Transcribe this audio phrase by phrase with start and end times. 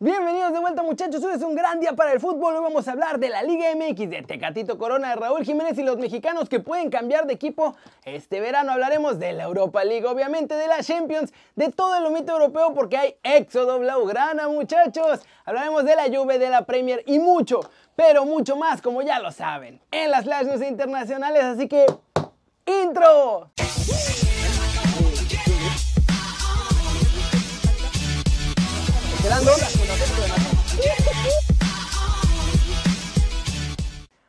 [0.00, 2.92] Bienvenidos de vuelta muchachos, hoy es un gran día para el fútbol, hoy vamos a
[2.92, 6.60] hablar de la Liga MX, de Tecatito Corona, de Raúl Jiménez y los mexicanos que
[6.60, 7.74] pueden cambiar de equipo.
[8.04, 12.30] Este verano hablaremos de la Europa League, obviamente de la Champions, de todo el humito
[12.30, 15.18] europeo porque hay éxodo blaugrana muchachos.
[15.44, 17.58] Hablaremos de la Juve, de la Premier y mucho,
[17.96, 21.86] pero mucho más como ya lo saben, en las Flash News internacionales, así que...
[22.66, 23.50] ¡Intro!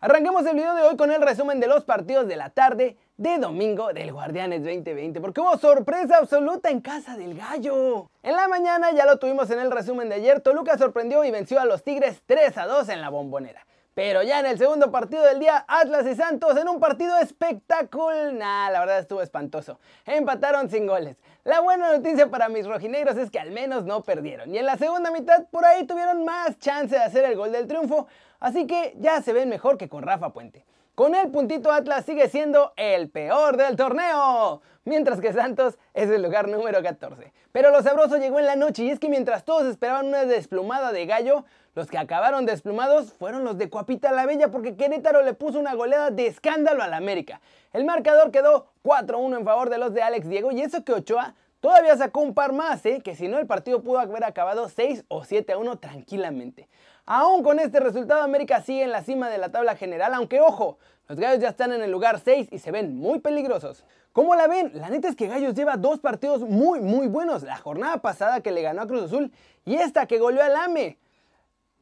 [0.00, 3.38] Arranquemos el video de hoy con el resumen de los partidos de la tarde de
[3.38, 8.10] domingo del Guardianes 2020, porque hubo sorpresa absoluta en casa del gallo.
[8.24, 11.60] En la mañana ya lo tuvimos en el resumen de ayer, Toluca sorprendió y venció
[11.60, 13.64] a los Tigres 3 a 2 en la bombonera.
[13.94, 18.32] Pero ya en el segundo partido del día, Atlas y Santos en un partido espectacular.
[18.32, 19.78] Nah, la verdad estuvo espantoso.
[20.06, 21.16] Empataron sin goles.
[21.44, 24.54] La buena noticia para mis rojinegros es que al menos no perdieron.
[24.54, 27.66] Y en la segunda mitad por ahí tuvieron más chance de hacer el gol del
[27.66, 28.08] triunfo.
[28.40, 30.66] Así que ya se ven mejor que con Rafa Puente.
[31.00, 36.20] Con el puntito Atlas sigue siendo el peor del torneo, mientras que Santos es el
[36.20, 37.32] lugar número 14.
[37.52, 40.92] Pero lo sabroso llegó en la noche y es que mientras todos esperaban una desplumada
[40.92, 45.32] de gallo, los que acabaron desplumados fueron los de Coapita la Bella porque Querétaro le
[45.32, 47.40] puso una goleada de escándalo al América.
[47.72, 51.34] El marcador quedó 4-1 en favor de los de Alex Diego y eso que Ochoa
[51.60, 53.00] todavía sacó un par más, ¿eh?
[53.02, 56.68] que si no el partido pudo haber acabado 6 o 7-1 tranquilamente.
[57.06, 60.78] Aún con este resultado América sigue en la cima de la tabla general, aunque ojo,
[61.08, 63.84] los Gallos ya están en el lugar 6 y se ven muy peligrosos.
[64.12, 64.72] ¿Cómo la ven?
[64.74, 67.42] La neta es que Gallos lleva dos partidos muy muy buenos.
[67.42, 69.32] La jornada pasada que le ganó a Cruz Azul
[69.64, 70.98] y esta que goleó al AME.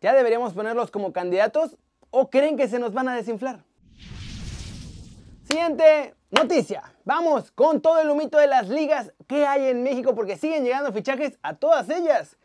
[0.01, 1.77] ¿Ya deberíamos ponerlos como candidatos
[2.11, 3.65] o creen que se nos van a desinflar?
[5.45, 6.93] Siguiente noticia.
[7.05, 10.93] Vamos con todo el humito de las ligas que hay en México porque siguen llegando
[10.93, 12.37] fichajes a todas ellas.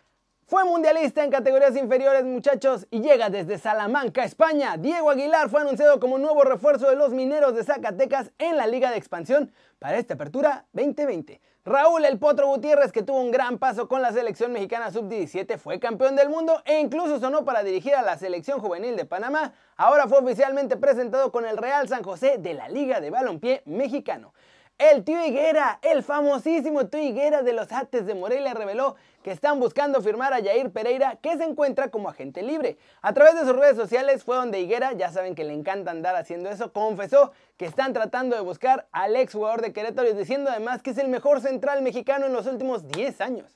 [0.53, 4.77] Fue mundialista en categorías inferiores, muchachos, y llega desde Salamanca, España.
[4.77, 8.91] Diego Aguilar fue anunciado como nuevo refuerzo de los mineros de Zacatecas en la Liga
[8.91, 11.41] de Expansión para esta apertura 2020.
[11.65, 15.79] Raúl El Potro Gutiérrez, que tuvo un gran paso con la selección mexicana sub-17, fue
[15.79, 19.53] campeón del mundo e incluso sonó para dirigir a la selección juvenil de Panamá.
[19.75, 24.35] Ahora fue oficialmente presentado con el Real San José de la Liga de Balompié Mexicano.
[24.79, 29.59] El tío Higuera, el famosísimo tío Higuera de los Ates de Morelia, reveló que están
[29.59, 32.77] buscando firmar a Jair Pereira, que se encuentra como agente libre.
[33.03, 36.15] A través de sus redes sociales fue donde Higuera, ya saben que le encanta andar
[36.15, 40.81] haciendo eso, confesó que están tratando de buscar al ex jugador de Querétaro diciendo además
[40.81, 43.55] que es el mejor central mexicano en los últimos 10 años.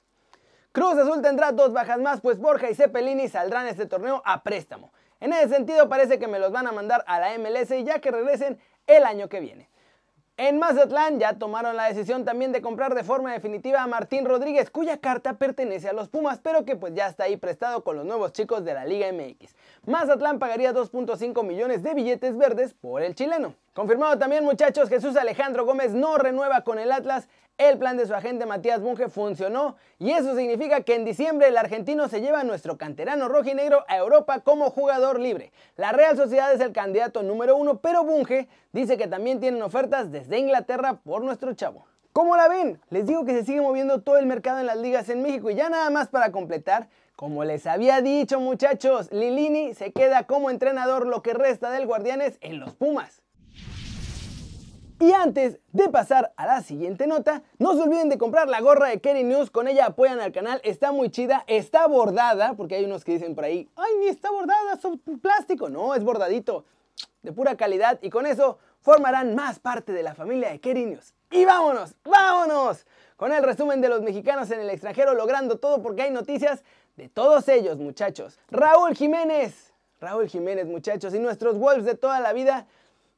[0.72, 4.92] Cruz Azul tendrá dos bajas más, pues Borja y Cepelini saldrán este torneo a préstamo.
[5.20, 8.12] En ese sentido parece que me los van a mandar a la MLS ya que
[8.12, 9.68] regresen el año que viene.
[10.40, 14.70] En Mazatlán ya tomaron la decisión también de comprar de forma definitiva a Martín Rodríguez,
[14.70, 18.06] cuya carta pertenece a los Pumas, pero que pues ya está ahí prestado con los
[18.06, 19.56] nuevos chicos de la Liga MX.
[19.88, 23.56] Mazatlán pagaría 2.5 millones de billetes verdes por el chileno.
[23.78, 27.30] Confirmado también muchachos, Jesús Alejandro Gómez no renueva con el Atlas
[27.60, 31.58] el plan de su agente Matías Bunge funcionó y eso significa que en diciembre el
[31.58, 35.52] argentino se lleva nuestro canterano rojinegro a Europa como jugador libre.
[35.76, 40.12] La Real Sociedad es el candidato número uno, pero Bunge dice que también tienen ofertas
[40.12, 41.86] desde Inglaterra por nuestro chavo.
[42.14, 42.82] ¿Cómo la ven?
[42.90, 45.56] Les digo que se sigue moviendo todo el mercado en las ligas en México y
[45.56, 51.06] ya nada más para completar, como les había dicho muchachos, Lilini se queda como entrenador
[51.06, 53.22] lo que resta del Guardianes en los Pumas.
[55.00, 58.88] Y antes de pasar a la siguiente nota, no se olviden de comprar la gorra
[58.88, 62.86] de Kerry News, con ella apoyan al canal, está muy chida, está bordada, porque hay
[62.86, 66.66] unos que dicen por ahí, ay, ni está bordada, es plástico, no, es bordadito,
[67.22, 71.14] de pura calidad, y con eso formarán más parte de la familia de Kerry News.
[71.30, 72.88] Y vámonos, vámonos,
[73.18, 76.64] con el resumen de los mexicanos en el extranjero, logrando todo porque hay noticias
[76.96, 78.40] de todos ellos, muchachos.
[78.50, 82.66] Raúl Jiménez, Raúl Jiménez, muchachos, y nuestros Wolves de toda la vida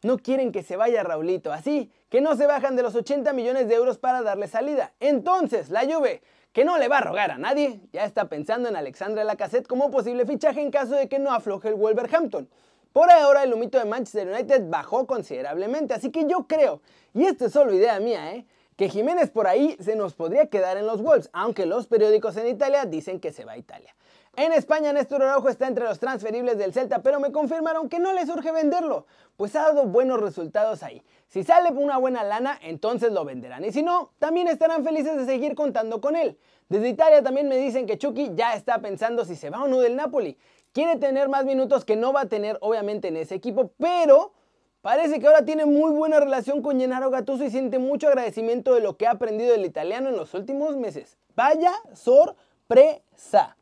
[0.01, 3.67] no quieren que se vaya Raulito, así que no se bajan de los 80 millones
[3.67, 4.93] de euros para darle salida.
[4.99, 6.21] Entonces, la Juve,
[6.53, 9.91] que no le va a rogar a nadie, ya está pensando en Alexandra Lacazette como
[9.91, 12.49] posible fichaje en caso de que no afloje el Wolverhampton.
[12.93, 16.81] Por ahora el humito de Manchester United bajó considerablemente, así que yo creo,
[17.13, 18.45] y esto es solo idea mía, ¿eh?
[18.75, 22.47] que Jiménez por ahí se nos podría quedar en los Wolves, aunque los periódicos en
[22.47, 23.93] Italia dicen que se va a Italia.
[24.39, 28.13] En España, Néstor Araujo está entre los transferibles del Celta, pero me confirmaron que no
[28.13, 29.05] les urge venderlo,
[29.35, 31.03] pues ha dado buenos resultados ahí.
[31.27, 35.25] Si sale una buena lana, entonces lo venderán, y si no, también estarán felices de
[35.25, 36.37] seguir contando con él.
[36.69, 39.81] Desde Italia también me dicen que Chucky ya está pensando si se va o no
[39.81, 40.37] del Napoli.
[40.71, 44.31] Quiere tener más minutos que no va a tener obviamente en ese equipo, pero
[44.81, 48.79] Parece que ahora tiene muy buena relación con Gennaro Gattuso y siente mucho agradecimiento de
[48.79, 51.17] lo que ha aprendido el italiano en los últimos meses.
[51.35, 53.57] Vaya sorpresa.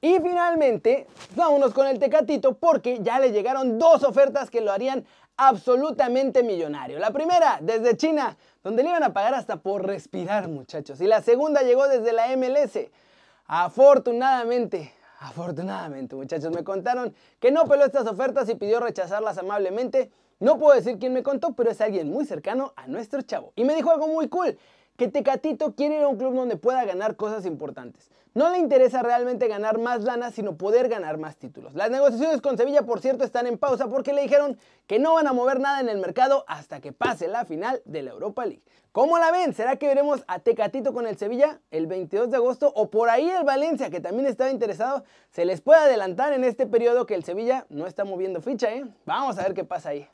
[0.00, 5.04] Y finalmente, vámonos con el Tecatito porque ya le llegaron dos ofertas que lo harían
[5.36, 6.98] absolutamente millonario.
[6.98, 11.00] La primera, desde China, donde le iban a pagar hasta por respirar, muchachos.
[11.00, 12.90] Y la segunda llegó desde la MLS.
[13.46, 20.10] Afortunadamente, afortunadamente, muchachos, me contaron que no peló estas ofertas y pidió rechazarlas amablemente.
[20.40, 23.52] No puedo decir quién me contó, pero es alguien muy cercano a nuestro chavo.
[23.56, 24.58] Y me dijo algo muy cool
[24.96, 28.10] que Tecatito quiere ir a un club donde pueda ganar cosas importantes.
[28.34, 31.74] No le interesa realmente ganar más lana, sino poder ganar más títulos.
[31.74, 35.26] Las negociaciones con Sevilla, por cierto, están en pausa porque le dijeron que no van
[35.26, 38.62] a mover nada en el mercado hasta que pase la final de la Europa League.
[38.92, 39.54] ¿Cómo la ven?
[39.54, 43.28] ¿Será que veremos a Tecatito con el Sevilla el 22 de agosto o por ahí
[43.28, 45.04] el Valencia que también estaba interesado?
[45.30, 48.84] Se les puede adelantar en este periodo que el Sevilla no está moviendo ficha, ¿eh?
[49.06, 50.08] Vamos a ver qué pasa ahí.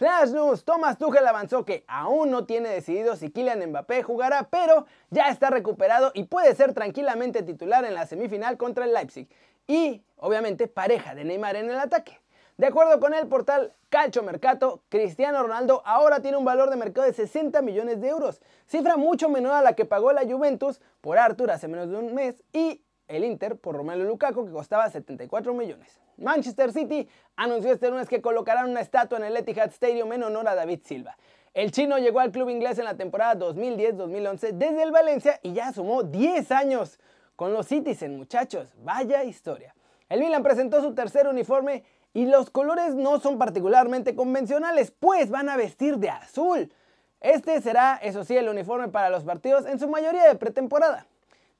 [0.00, 4.86] Flash News, Thomas Tuchel avanzó que aún no tiene decidido si Kylian Mbappé jugará, pero
[5.10, 9.28] ya está recuperado y puede ser tranquilamente titular en la semifinal contra el Leipzig.
[9.66, 12.18] Y, obviamente, pareja de Neymar en el ataque.
[12.56, 17.06] De acuerdo con el portal Calcio Mercato, Cristiano Ronaldo ahora tiene un valor de mercado
[17.06, 21.18] de 60 millones de euros, cifra mucho menor a la que pagó la Juventus por
[21.18, 25.52] Arthur hace menos de un mes y el Inter por Romelu Lukaku que costaba 74
[25.52, 26.00] millones.
[26.16, 30.48] Manchester City anunció este lunes que colocarán una estatua en el Etihad Stadium en honor
[30.48, 31.16] a David Silva.
[31.52, 35.72] El chino llegó al club inglés en la temporada 2010-2011 desde el Valencia y ya
[35.72, 37.00] sumó 10 años
[37.34, 38.72] con los Citizen, muchachos.
[38.84, 39.74] Vaya historia.
[40.08, 41.82] El Milan presentó su tercer uniforme
[42.12, 46.72] y los colores no son particularmente convencionales, pues van a vestir de azul.
[47.20, 51.06] Este será, eso sí, el uniforme para los partidos en su mayoría de pretemporada.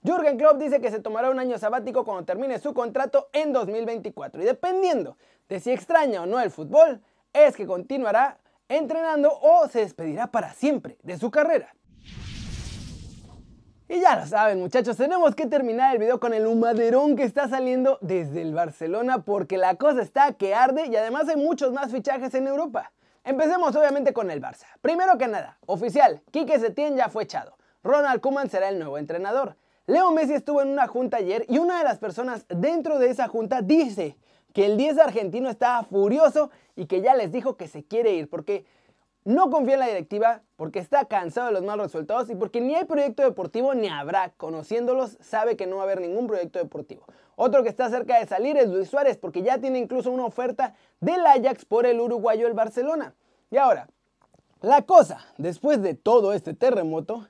[0.02, 4.40] Jürgen Klopp dice que se tomará un año sabático cuando termine su contrato en 2024
[4.40, 5.18] y dependiendo
[5.48, 7.02] de si extraña o no el fútbol,
[7.34, 8.38] es que continuará
[8.68, 11.74] entrenando o se despedirá para siempre de su carrera.
[13.88, 17.48] Y ya lo saben muchachos, tenemos que terminar el video con el humaderón que está
[17.48, 21.92] saliendo desde el Barcelona porque la cosa está que arde y además hay muchos más
[21.92, 22.92] fichajes en Europa.
[23.22, 24.66] Empecemos obviamente con el Barça.
[24.80, 27.58] Primero que nada, oficial, Quique Setién ya fue echado.
[27.82, 29.56] Ronald Koeman será el nuevo entrenador.
[29.90, 33.26] Leo Messi estuvo en una junta ayer y una de las personas dentro de esa
[33.26, 34.16] junta dice
[34.52, 38.30] que el 10 argentino estaba furioso y que ya les dijo que se quiere ir
[38.30, 38.64] porque
[39.24, 42.76] no confía en la directiva, porque está cansado de los malos resultados y porque ni
[42.76, 44.32] hay proyecto deportivo ni habrá.
[44.36, 47.02] Conociéndolos, sabe que no va a haber ningún proyecto deportivo.
[47.34, 50.74] Otro que está cerca de salir es Luis Suárez, porque ya tiene incluso una oferta
[51.00, 53.16] del Ajax por el uruguayo el Barcelona.
[53.50, 53.88] Y ahora,
[54.60, 57.26] la cosa, después de todo este terremoto,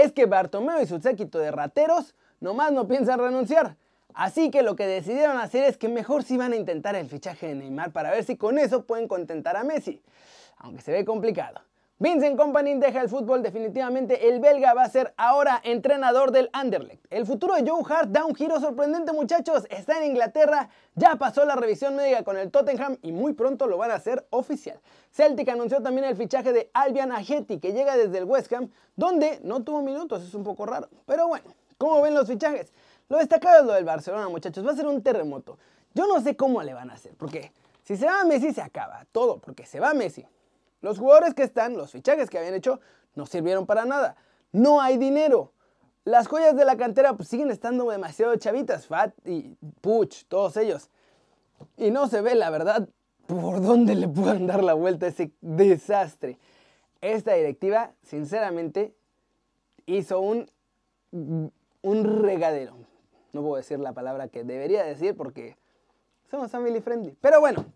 [0.00, 3.76] es que Bartomeu y su séquito de rateros nomás no piensan renunciar.
[4.14, 7.48] Así que lo que decidieron hacer es que mejor si van a intentar el fichaje
[7.48, 10.02] de Neymar para ver si con eso pueden contentar a Messi.
[10.58, 11.60] Aunque se ve complicado.
[12.00, 14.28] Vincent Company deja el fútbol definitivamente.
[14.28, 17.04] El belga va a ser ahora entrenador del Anderlecht.
[17.10, 19.66] El futuro de Joe Hart da un giro sorprendente, muchachos.
[19.68, 23.78] Está en Inglaterra, ya pasó la revisión médica con el Tottenham y muy pronto lo
[23.78, 24.78] van a hacer oficial.
[25.10, 29.40] Celtic anunció también el fichaje de Albion Ajeti, que llega desde el West Ham, donde
[29.42, 30.88] no tuvo minutos, es un poco raro.
[31.04, 32.72] Pero bueno, ¿cómo ven los fichajes?
[33.08, 34.64] Lo destacado es lo del Barcelona, muchachos.
[34.64, 35.58] Va a ser un terremoto.
[35.94, 37.50] Yo no sé cómo le van a hacer, porque
[37.82, 40.24] si se va Messi se acaba todo, porque se va Messi
[40.80, 42.80] los jugadores que están, los fichajes que habían hecho,
[43.14, 44.16] no sirvieron para nada.
[44.52, 45.52] No hay dinero.
[46.04, 50.90] Las joyas de la cantera pues, siguen estando demasiado chavitas, Fat y Puch, todos ellos.
[51.76, 52.88] Y no se ve, la verdad,
[53.26, 56.38] por dónde le puedan dar la vuelta a ese desastre.
[57.00, 58.94] Esta directiva, sinceramente,
[59.86, 60.50] hizo un,
[61.12, 62.76] un regadero.
[63.32, 65.56] No puedo decir la palabra que debería decir porque
[66.30, 67.16] somos family friendly.
[67.20, 67.66] Pero bueno,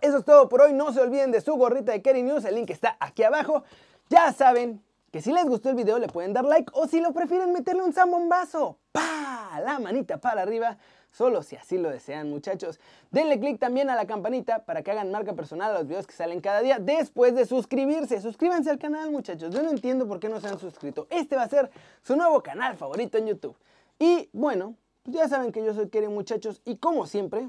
[0.00, 0.72] eso es todo por hoy.
[0.72, 2.44] No se olviden de su gorrita de Kerry News.
[2.44, 3.64] El link está aquí abajo.
[4.08, 7.12] Ya saben que si les gustó el video le pueden dar like o si lo
[7.12, 8.78] prefieren meterle un zambombazo.
[8.92, 9.60] ¡Pa!
[9.64, 10.76] La manita para arriba.
[11.10, 12.78] Solo si así lo desean muchachos.
[13.10, 16.12] Denle click también a la campanita para que hagan marca personal a los videos que
[16.12, 18.20] salen cada día después de suscribirse.
[18.20, 19.54] Suscríbanse al canal muchachos.
[19.54, 21.06] Yo no entiendo por qué no se han suscrito.
[21.08, 21.70] Este va a ser
[22.02, 23.56] su nuevo canal favorito en YouTube.
[23.98, 24.74] Y bueno,
[25.04, 27.48] pues ya saben que yo soy Kerry muchachos y como siempre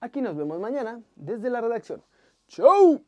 [0.00, 2.02] Aquí nos vemos mañana desde la redacción.
[2.48, 3.04] ¡Chau!